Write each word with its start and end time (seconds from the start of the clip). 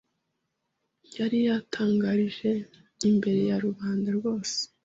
yari 1.17 1.37
yatangarije 1.47 2.49
imbere 3.09 3.39
ya 3.49 3.57
rubanda 3.65 4.07
rwose 4.17 4.57